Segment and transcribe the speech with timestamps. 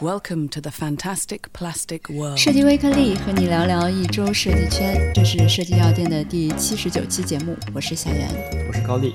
[0.00, 2.38] Welcome to the fantastic plastic world.
[2.38, 8.28] 设计微颗粒和你聊聊一周设计圈，这是设计药店的第七十九期节目，我是小袁，
[8.68, 9.12] 我是高丽。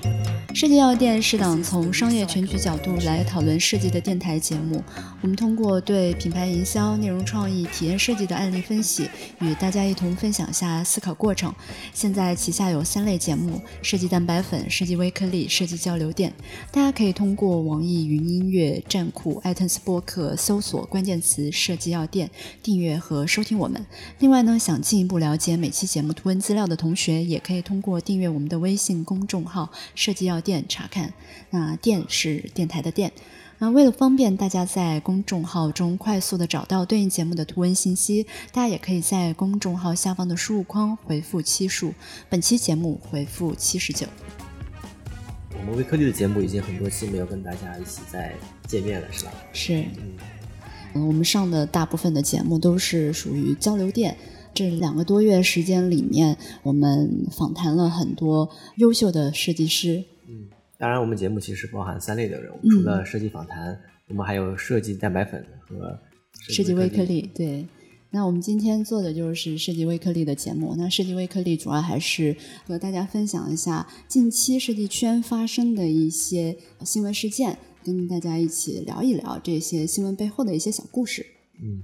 [0.53, 4.83] 设计药店是档从商业全局角度来讨论设计的电台节目。
[5.21, 9.09] 我们通过对品牌营销、内容创意、体验设计的案例分析，
[9.39, 11.51] 与大家一同分享下思考过程。
[11.93, 16.31] 现在旗下有三类节目：设计蛋白粉、设计微颗粒、设计交流店。
[16.71, 22.31] 大家可以通过网易云音乐、站酷、iTunes 播客搜索关键词“设计药店”，
[22.63, 23.85] 订阅和收听我们。
[24.19, 30.43] 另外呢，想进一步了解每期节目图文资料的同学，也可以通过订阅我们的微信公众号“设计药店”。
[30.53, 31.11] 店查看，
[31.49, 33.11] 那店是电台的店。
[33.57, 41.91] 那为了方便大家在公众号中快速的找到对应节目的图文信息，大家也可以在公众号下方的输入框回复期数，
[42.29, 44.05] 本期节目回复七十九。
[45.57, 48.35] 我们微科技的节目已经很多期没有跟大家一起再
[48.67, 49.31] 见面了，是吧？
[49.53, 49.73] 是。
[49.97, 50.13] 嗯，
[50.95, 54.15] 我们上的大部分的节目都是属于交流电。
[54.53, 60.03] 这两个多月时间里面，我们访谈了很多优秀的设计师。
[60.27, 65.97] 嗯当然，我们节目其实包含三类的人物，除了设计访谈，我们还有设计蛋白粉和
[66.49, 67.29] 设计微颗粒。
[67.33, 67.65] 对，
[68.11, 70.75] 那我们今天做的就是设计微颗粒的节目。
[70.77, 72.35] 那设计微颗粒主要还是
[72.67, 81.25] 和大家分享一下近期设计圈发生的一些新闻事件，跟大家一起聊一聊这些新闻背后的一些小故事。
[81.61, 81.83] 嗯。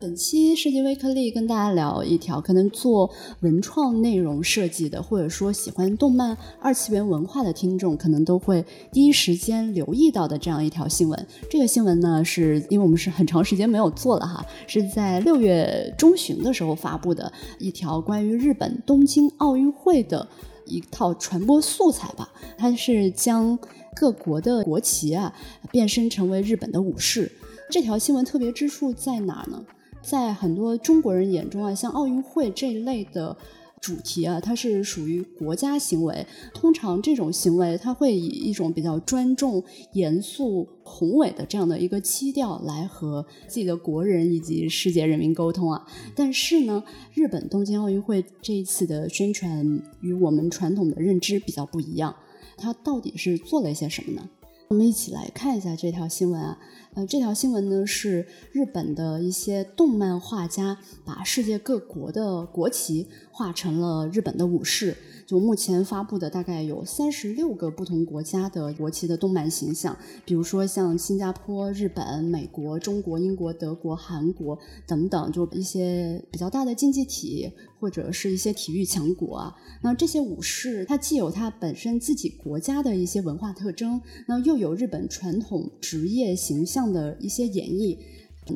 [0.00, 11.26] 本期设计微颗粒跟大家聊一条可能做文创内容设计的，或者说喜欢动漫二次元文化的听众，可能都会第一时间留意到的这样一条新闻。
[11.48, 20.28] 这个新闻呢，是因为我们是很长时间没有做了哈，是在六月中旬的时候发布的一条关于日本东京奥运会的
[20.66, 22.32] 一套传播素材吧。
[22.56, 23.58] 它是将
[23.94, 25.34] 各国的国旗啊
[25.70, 27.30] 变身成为日本的武士。
[27.70, 29.64] 这条新闻特别之处在哪呢？
[30.02, 33.34] 在很多中国人眼中啊，像奥运会这一类的
[33.84, 36.26] 主题啊，它是属于国家行为。
[36.54, 39.62] 通常这种行为，它会以一种比较专重、
[39.92, 45.86] 严肃、宏伟的这样的一个基调来和自己的国人以及世界人民沟通啊。
[46.16, 52.16] 但是呢，日本东京奥运会这一次的宣传与我们传统的认知比较不一样。
[52.56, 54.26] 它到底是做了一些什么呢？
[54.74, 56.58] 我们一起来看一下这条新闻啊。
[56.94, 64.96] 呃，这条新闻呢是日本的一些动漫画家把世界各国的国旗画成了日本的武士。
[65.26, 77.50] 就目前发布的大概有三十六个不同国家的国旗的动漫形象，比如说像新加坡、日本、美国、中国、英国、德国、韩国等等，就一些比较大的经济体
[77.84, 79.54] 或者是一些体育强国啊。
[79.82, 86.94] 那这些武士，它既有它本身自己国家的一些文化特征，那又有日本传统职业形象。
[86.94, 87.98] 的一些演绎，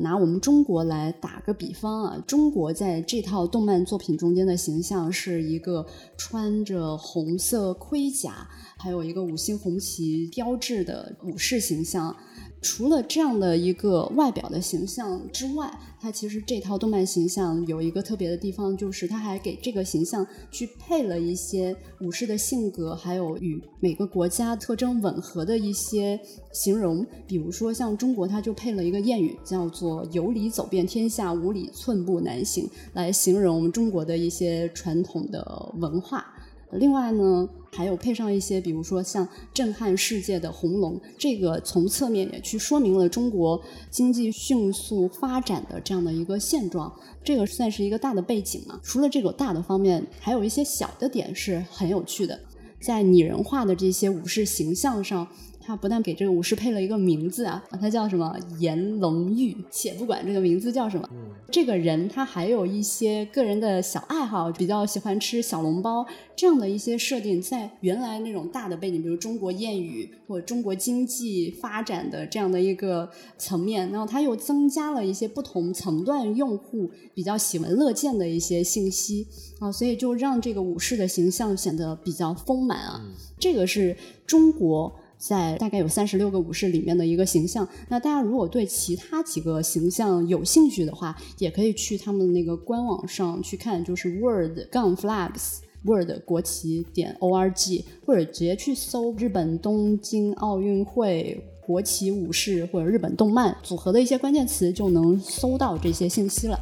[0.01, 5.85] 拿我们中国来打个比方啊，中国在这套动漫作品中间的形象是一个
[6.15, 8.47] 穿着红色盔甲，
[8.77, 12.15] 还有一个五星红旗标志的武士形象。
[12.61, 15.71] 除了这样的一个外表的形象之外，
[16.01, 26.19] 它其实这套动漫形象有一个特别的地方，就是它还给这个形象去配了一些武士的性格，还有与每个国家特征吻合的一些
[26.51, 27.05] 形容。
[27.25, 36.25] 比如说像中国，它就配了一个谚语，叫做“有理走遍天下，无理寸步难行”，来形容我们中国的一些传统的文化。
[36.73, 46.93] 另外呢，还有配上一些，比如说像震撼世界的红龙，这个从侧面也去说明了中国经济迅速发展的这样的一个现状，
[47.23, 48.79] 这个算是一个大的背景嘛。
[48.83, 52.39] 除了这个大的方面，还有一些小的点是很有趣的，
[52.81, 55.27] 在拟人化的这些武士形象上。
[55.69, 61.07] 他不但给这个武士配了一个名字啊，他叫什么颜龙玉，且不管这个名字叫什么，
[61.51, 66.03] 这个人他还有一些个人的小爱好，比较喜欢吃小笼包
[66.35, 73.07] 这样的一些设定，在原来那种大的背景，比如中国谚语或中国经济发展的这样的一个
[73.37, 79.27] 层面，然后他又增加了一些不同层段用户比较喜闻乐见的一些信息
[79.59, 82.99] 啊，所以就让这个武士的形象显得比较丰满啊，
[83.37, 83.95] 这个是
[84.25, 84.91] 中国。
[85.19, 87.67] 在大概有三十六个武士里面的一个形象。
[87.89, 106.59] 那大家如果对其他几个形象有兴趣的话，也可以去他们那个官网上去看，就是 Word 栏 Flags Word 国旗点 org，或者直接去搜日本东京奥运会国旗武士或者日本动漫组合的一些关键词，就能搜到这些信息了。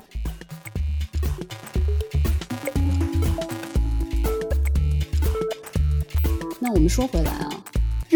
[6.59, 7.56] 那我们说回来啊。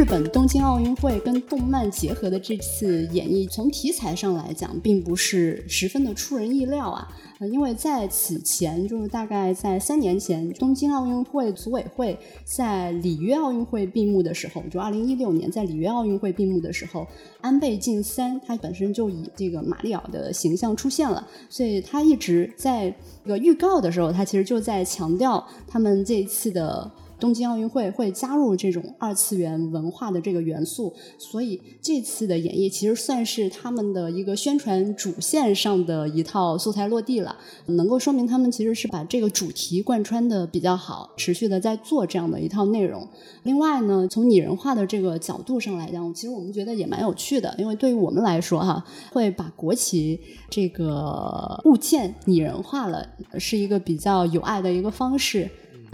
[0.01, 7.07] 日本东京奥运会跟动漫结合的这次演绎，从题材上来讲，并不是十分的出人意料啊。
[7.51, 17.05] 因为在此前，就是大概在三年前，东京奥运会组委会在里约奥运会闭幕的时候，就二零一六年在里约奥运会闭幕的时候，
[17.39, 22.89] 安倍晋三他本身就以这个马里奥的形象出现了，所以他一直在
[23.23, 26.89] 这个预告的时候，他其实就在强调他们这一次的。
[27.21, 37.37] 东京奥运会会加入这种二次元文化的这个元素，所以这次的演绎其实算是他们的一个宣传主线上的一套素材落地了，
[37.67, 43.07] 能够说明他们其实是把这个主题贯穿的比较好，持续的在做这样的一套内容。
[43.43, 50.19] 另外呢，从拟人化的这个角度上来讲，其实我们觉得也蛮有趣的，因为对于我们来说哈，会把国旗
[50.49, 53.07] 这个物件拟人化了，
[53.37, 55.47] 是一个比较有爱的一个方式。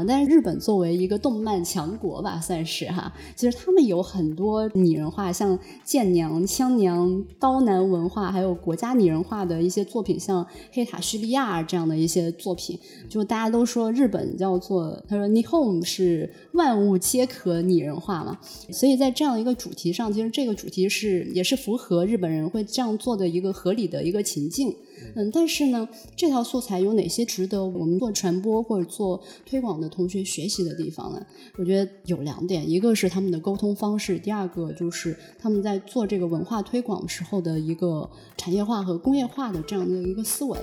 [0.05, 12.77] 但是日本作为一个动漫强国吧，算是哈，其实他们有很多拟人化，像剑娘、枪娘、刀男文化，还有国家拟人化的一些作品，像黑塔叙利亚这样的一些作品，
[13.09, 18.37] 就大家都说日本叫做，他说 Nihon 是万物皆可拟人化嘛，
[18.71, 24.75] 所以在这样一个主题上，其实这个主题是也是符合日本人会这样做的一个合理的一个情境。
[25.15, 31.25] 嗯，但是呢，这套素材有哪些值得我们做传播或者做推广的同学学习的地方呢？
[31.57, 40.57] 我觉得有两点，一个是他们的沟通方式，第二个就是他们在做这个文化推广时候的一个产业化和工业化的这样的一个思维。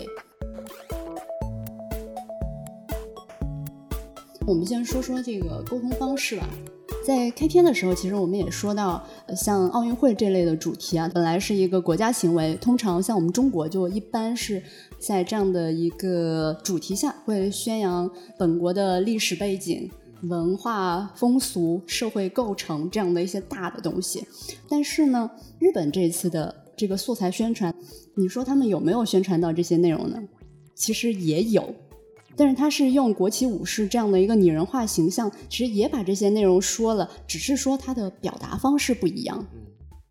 [4.47, 6.49] 我们先说说这个沟通方式吧。
[7.05, 9.07] 在开篇的时候，其实我们也说到，
[9.37, 14.63] 像奥运会这类的主题啊，本来是一个国家行为，通常像我们中国就一般是
[14.99, 19.91] 在这样的一个主题下，会宣扬本国的历史背景、
[20.23, 24.27] 文化风俗、社会构成这样的一些大的东西。
[24.67, 27.75] 但是呢，日本这次的这个素材宣传，
[28.15, 30.19] 你说他们有没有宣传到这些内容呢？
[30.75, 31.75] 其实也有。
[32.37, 39.47] 但是他是用国旗武士这样的一个拟人化形象，其实也把这些内容说了，只是说他的表达方式不一样。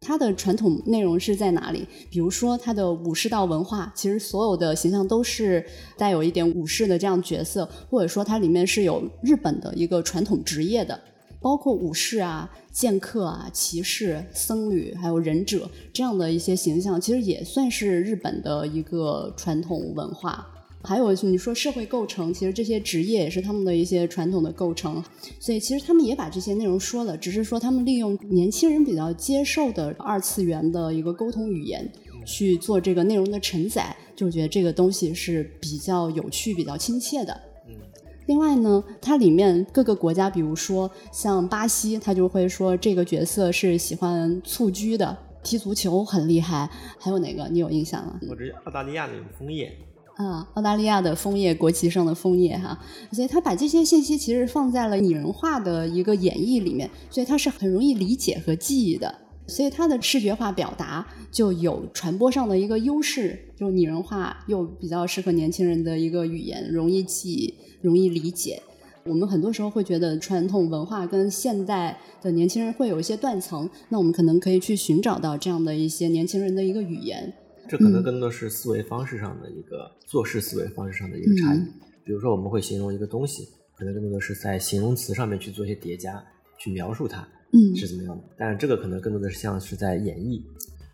[0.05, 1.87] 他的传统内容是在哪里？
[2.09, 5.65] 比如说他的武士道文化，其实所有的形象都是
[5.97, 10.99] 带有一点武士的这样角色，或者说它里面是有日本的一个传统职业的，
[11.39, 20.45] 包括武士啊、剑客啊、骑士、僧侣，还有忍者这样的一些形象，其实也算是日本的一个传统文化。
[20.83, 25.01] 还有你说社会构成，其实这些职业也是他们的一些传统的构成，
[25.39, 31.89] 所以其实他们也把这些内容说了，只是说他们利用年轻人比较接受的二次元的一个沟通语言
[32.25, 37.33] 去做这个内容的承载，就觉得这个东西是比较有趣、比较亲切的。
[37.67, 37.75] 嗯。
[38.25, 46.69] 另外呢，它里面各个国家，比如说像巴西，他就会说这个角色是喜欢蹴鞠的，踢足球很厉害。
[46.99, 48.19] 还有哪个你有印象吗？
[48.29, 49.71] 我这澳大利亚那种枫叶。
[50.15, 52.79] 啊，澳大利亚的枫叶，国旗上的枫叶哈，
[53.11, 59.13] 所以他把这些信息其实放在了拟人化的一个演绎里面，所以它是很容易理解和记忆的，
[59.47, 68.61] 所以它的视觉化表达就有传播上的一个优势，就拟人化又比较适合年轻人的一个语言，容易记，容易理解。
[69.05, 77.33] 我们很多时候会觉得传统文化跟现代的年轻人会有一些断层，那我们可能可以去寻找到这样的一些年轻人的一个语言。
[77.67, 81.59] 这可能更多是思维方式上的一个做事思维方式上的一个差异。
[82.05, 86.21] 比如说，我们会形容一个东西，可能更多的是在形容词上面去做一些叠加，
[86.59, 88.23] 去描述它嗯是怎么样的。
[88.37, 90.43] 但是这个可能更多的是像是在演绎，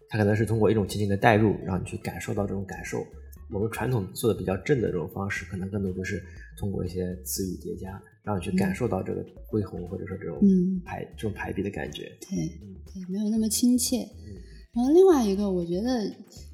[0.07, 3.03] 它可能是通过一种情景的代入，让你去感受到这种感受。
[3.51, 6.23] 我们传统做的比较正的这种方式，可能更多就是
[6.59, 10.39] 通过一些词语叠加，让你去感受到这个恢宏或者说这种
[10.85, 12.03] 排这种排比的感觉。
[12.29, 12.37] 对，
[12.93, 14.07] 对，没有那么亲切。
[14.71, 16.07] 然后另外一个，我觉得。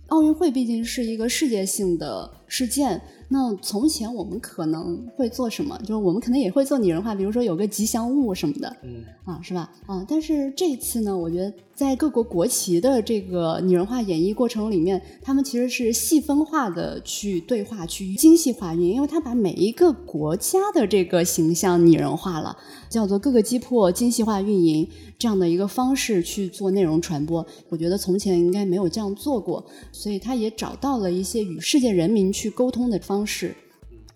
[0.07, 5.77] 奥运会毕竟是一个世界性的事件，那从前我们可能会做什么？
[5.79, 9.71] 就是我们可能也会做拟人化，比如说有个吉祥物什么的，嗯，啊，是吧？
[9.85, 11.53] 啊，但是这次呢，我觉得。
[11.75, 22.55] 在各国国旗的这个拟人化演绎过程里面，他们其实是细分化的去对话、去精细化运营，因为他把每一个国家的这个形象拟人化了，
[22.89, 24.87] 叫做各个击破精细化运营
[25.19, 27.45] 这样的一个方式去做内容传播。
[27.67, 29.61] 我觉得从前应该没有这样做过，
[29.91, 33.55] 所以他也找到了一些与世界人民去沟通的方式。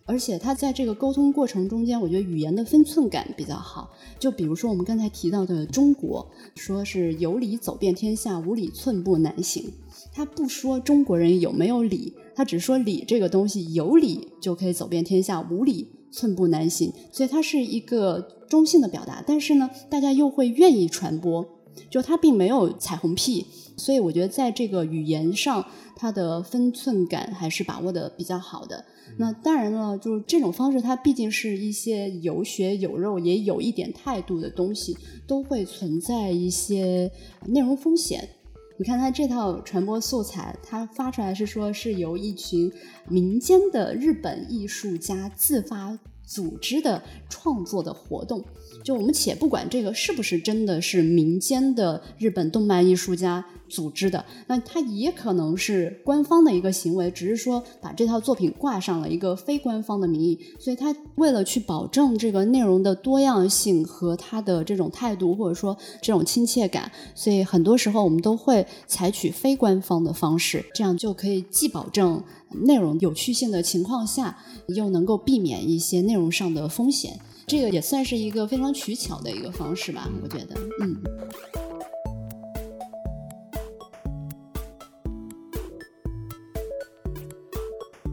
[0.06, 3.92] 而且他在这个沟通过程中间，我觉得语言的分寸感比较好。
[4.18, 9.72] 就比如说我们刚才提到的中国，说是有理走遍天下，无理寸步难行。
[10.12, 16.92] 他不说中国人有没有理，他只说理这个东西有理就可以走遍天下，无理寸步难行。
[17.12, 21.48] 所以它是一个中性的表达，但是呢，大家又会愿意传播。
[21.90, 23.46] 就它并没有彩虹屁，
[23.78, 28.86] 所以我觉得在这个语言上，它的分寸感还是把握的比较好的。
[29.18, 34.96] 那当然了，就是这种方式，它毕竟是一些有血有肉，也有一点态度的东西，
[35.28, 37.12] 都会存在一些
[37.48, 38.30] 内容风险。
[38.78, 42.72] 你看它这套传播素材，它发出来是说是由一群
[43.10, 45.98] 民间的日本艺术家自发
[46.30, 48.46] 组织的创作的活动。
[48.84, 60.40] 就我们且不管这个是不是真的是民间的日本动漫艺术家组织的，那它也可能是官方的一个行为，只是说把这套作品挂上了一个非官方的名义。
[60.60, 72.24] 所以，他为了去保证这个内容的多样性和他的这种态度，或者说这种亲切感，所以很多时候我们都会采取非官方的方式，这样就可以既保证
[72.66, 77.20] 内容有趣性的情况下，又能够避免一些内容上的风险。
[77.46, 81.69] 这个也算是一个非常取巧的一个方式吧，我觉得，嗯。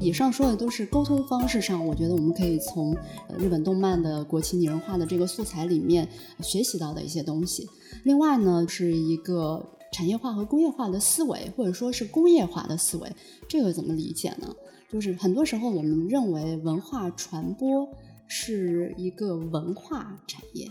[0.07, 2.97] 以上说的都是沟通方式上，我觉得我们可以从
[3.39, 6.09] 日本动漫的国旗拟人化的这个素材里面
[6.41, 7.69] 学习到的一些东西。
[8.05, 13.13] 另外呢，是一个产业化和工业化的思维，或者说是工业化的思维，
[13.49, 14.55] 这个怎么理解呢？
[14.89, 17.89] 就是很多时候我们认为文化传播。
[18.29, 20.69] 是一个文化产业，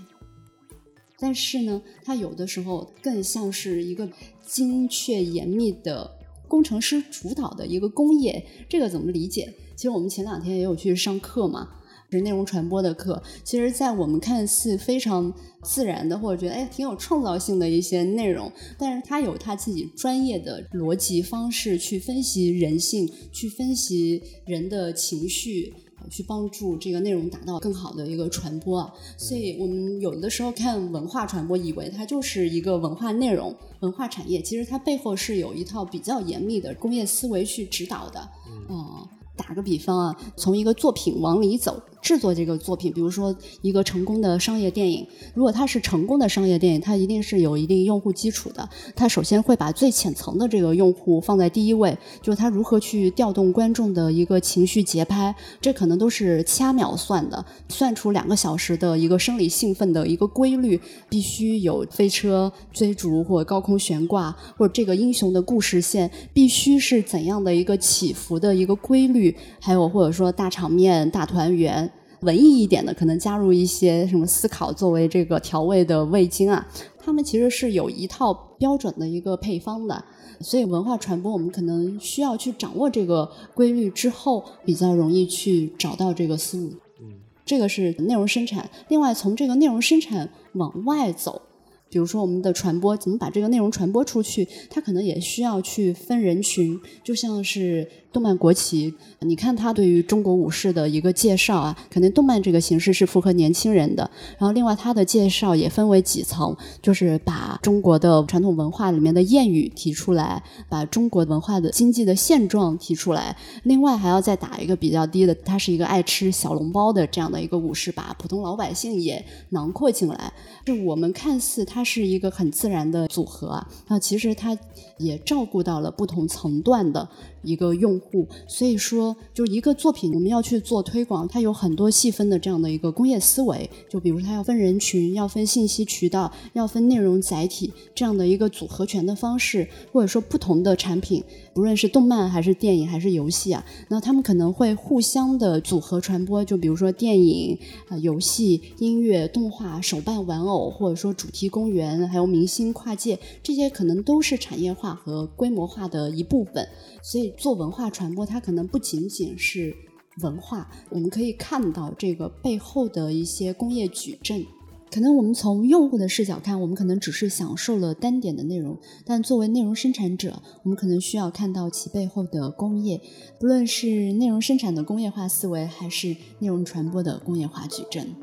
[1.17, 4.09] 但是呢，它有的时候更像是一个
[4.45, 6.11] 精确严密的
[6.55, 8.41] 工程师主导的一个工业。
[8.69, 9.53] 这个怎么理解？
[9.75, 11.67] 其实我们前两天也有去上课嘛，
[12.09, 13.21] 是内容传播的课。
[13.43, 15.33] 其实，在我们看似非常
[15.65, 25.73] 自然的，或者觉得哎挺有创造性的一些内容，但是它有他自己专业的逻辑方式去分析人性，去分析人的情绪。
[26.09, 38.29] 去帮助这个内容达到更好的一个传播啊，所以我们有的时候看文化传播，以为它就是一个文化内容、文化产业，其实它背后是有一套比较严密的工业思维去指导的。
[38.69, 41.81] 嗯，打个比方啊，从一个作品往里走。
[42.05, 48.69] 制作这个作品，比如说一个成功的商业电影，如果它是成功的商业电影，它一定是有一定用户基础的。
[48.95, 71.91] 它首先会把最浅层的这个用户放在第一位，就是它如何去调动观众的一个情绪节拍，这可能都是掐秒算的，算出两个小时的一个生理兴奋的一个规律，必须有飞车追逐或高空悬挂，或者这个英雄的故事线必须是怎样的一个起伏的一个规律，还有或者说大场面、大团圆。
[72.21, 76.67] 文艺一点的，可能加入一些什么思考作为这个调味的味精啊，
[76.97, 80.03] 他们其实是有一套标准的一个配方的，
[80.39, 86.73] 所以文化传播我们可能需要去掌握这个规律之后，比较容易去找到这个思路。
[87.01, 88.69] 嗯，这个是内容生产。
[88.87, 91.41] 另外，从这个内容生产往外走。
[91.87, 94.45] 比如说，我们的传播怎么把这个内容传播出去？
[94.69, 104.09] 它可能也需要去分人群，就像是动漫国旗，你看它对于中国武士的一个介绍啊，可能动漫这个形式是符合年轻人的。
[104.37, 113.35] 然后，另外它的介绍也分为几层，就是把中国的传统文化里面的谚语提出来，把中国文化的经济的现状提出来。
[113.63, 120.31] 另外还要再打一个比较低的，他是一个爱吃小笼包的这样的一个武士，把普通老百姓也囊括进来。
[120.65, 121.85] 就我们看似它。
[121.85, 124.57] 是一个很自然的组合啊，那其实它
[124.97, 127.07] 也照顾到了不同层段的
[127.45, 141.23] 一个用户，所以说，就是一个作品我们要去做推广，它有很多细分的这样的一个工业思维，就比如它要分人群，要分信息渠道，要分内容载体这样的一个组合拳的方式，或者说不同的产品，
[141.53, 151.85] 不论是动漫还是电影还是游戏啊，那他们可能会互相的组合传播，就比如说电影啊、游戏、音乐、动画、手办玩偶，或者说主题公园。
[152.05, 156.67] 还有明星跨界，这些可能都是产业化和规模化的一部分。
[157.03, 159.75] 所以做文化传播，它可能不仅仅是
[160.21, 164.45] 文化，我们可以看到这个背后的一些工业矩阵。
[164.91, 173.01] 可能我们从用户的视角看，我们可能只是享受了单点的内容，但作为内容生产者，我们可能需要看到其背后的工业，
[173.37, 178.15] 不论是内容生产的工业化思维，还是内容传播的工业化矩阵。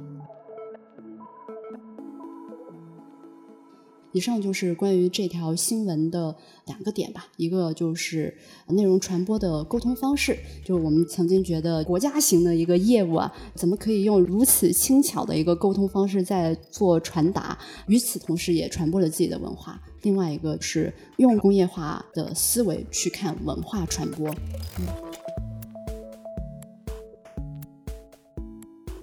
[4.12, 6.34] 以上就是关于这条新闻的
[6.66, 8.36] 两个点吧，一个就是
[8.68, 17.58] 内容传播的沟通方式，就是我们曾经觉得国家型的一个业务啊，怎么可以用如此轻巧的一个沟通方式在做传达？
[17.86, 19.80] 与此同时，也传播了自己的文化。
[20.02, 24.34] 另外一个是用工业化的思维去看文化传播。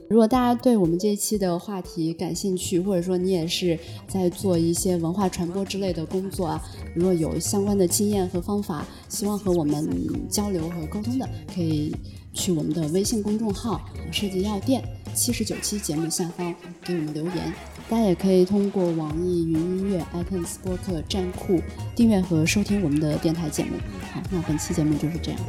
[0.10, 6.62] 如果大家对我们这一期的话题感兴趣，或者说你也是在做一些文化传播之类的工作啊，
[6.96, 9.88] 如果有相关的经验和方法，希望和我们
[10.28, 11.96] 交流和沟通的，可以
[12.34, 13.80] 去我们的微信公众号
[14.12, 17.54] “设计药店”七十九期节目下方给我们留言。
[17.88, 21.62] 大家也可以通过网易云音乐、iTunes 播客站库
[21.96, 23.72] 订阅和收听我们的电台节目。
[24.12, 25.40] 好，那本期节目就是这样，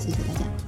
[0.00, 0.67] 谢谢大家。